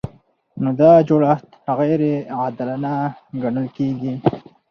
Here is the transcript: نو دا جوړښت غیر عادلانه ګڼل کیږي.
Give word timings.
نو 0.61 0.69
دا 0.79 0.91
جوړښت 1.07 1.49
غیر 1.77 2.01
عادلانه 2.39 2.93
ګڼل 3.41 3.67
کیږي. 3.77 4.13